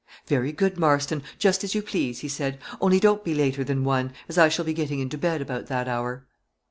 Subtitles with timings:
[0.25, 4.13] "Very good, Marston, just as you please," he said; "only don't be later than one,
[4.27, 6.25] as I shall be getting into bed about that hour."